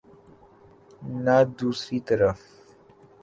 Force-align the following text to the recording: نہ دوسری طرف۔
نہ 1.23 1.37
دوسری 1.57 1.99
طرف۔ 2.07 2.39